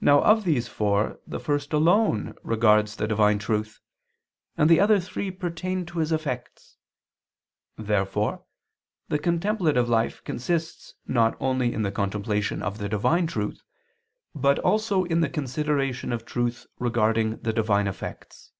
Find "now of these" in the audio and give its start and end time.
0.00-0.66